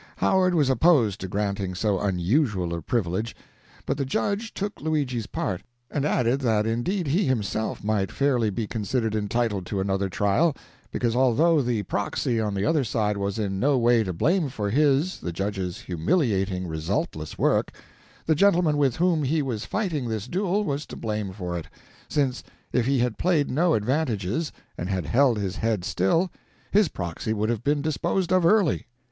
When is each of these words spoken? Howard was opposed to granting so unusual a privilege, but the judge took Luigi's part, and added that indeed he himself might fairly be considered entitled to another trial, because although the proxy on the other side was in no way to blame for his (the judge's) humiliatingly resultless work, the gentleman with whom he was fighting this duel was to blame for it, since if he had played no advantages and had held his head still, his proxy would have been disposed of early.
Howard 0.15 0.55
was 0.55 0.67
opposed 0.67 1.21
to 1.21 1.27
granting 1.27 1.75
so 1.75 1.99
unusual 1.99 2.73
a 2.73 2.81
privilege, 2.81 3.35
but 3.85 3.97
the 3.97 4.03
judge 4.03 4.51
took 4.51 4.81
Luigi's 4.81 5.27
part, 5.27 5.61
and 5.91 6.05
added 6.07 6.39
that 6.41 6.65
indeed 6.65 7.05
he 7.05 7.25
himself 7.25 7.83
might 7.83 8.11
fairly 8.11 8.49
be 8.49 8.65
considered 8.65 9.13
entitled 9.13 9.63
to 9.63 9.79
another 9.79 10.09
trial, 10.09 10.55
because 10.89 11.15
although 11.15 11.61
the 11.61 11.83
proxy 11.83 12.39
on 12.39 12.55
the 12.55 12.65
other 12.65 12.83
side 12.83 13.15
was 13.15 13.37
in 13.37 13.59
no 13.59 13.77
way 13.77 14.03
to 14.03 14.11
blame 14.11 14.49
for 14.49 14.71
his 14.71 15.19
(the 15.19 15.31
judge's) 15.31 15.81
humiliatingly 15.81 16.67
resultless 16.67 17.37
work, 17.37 17.71
the 18.25 18.33
gentleman 18.33 18.77
with 18.79 18.95
whom 18.95 19.21
he 19.21 19.43
was 19.43 19.65
fighting 19.65 20.09
this 20.09 20.25
duel 20.27 20.63
was 20.63 20.87
to 20.87 20.95
blame 20.95 21.31
for 21.31 21.55
it, 21.59 21.67
since 22.09 22.41
if 22.73 22.87
he 22.87 22.97
had 22.97 23.19
played 23.19 23.51
no 23.51 23.75
advantages 23.75 24.51
and 24.79 24.89
had 24.89 25.05
held 25.05 25.37
his 25.37 25.57
head 25.57 25.85
still, 25.85 26.31
his 26.71 26.87
proxy 26.87 27.33
would 27.33 27.49
have 27.49 27.63
been 27.63 27.83
disposed 27.83 28.33
of 28.33 28.43
early. 28.47 28.87